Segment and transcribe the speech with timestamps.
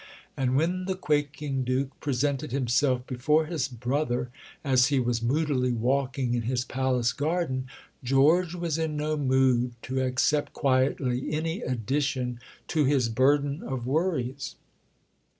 [0.35, 4.31] And when the quaking Duke presented himself before his brother
[4.63, 7.67] as he was moodily walking in his palace garden,
[8.03, 14.55] George was in no mood to accept quietly any addition to his burden of worries.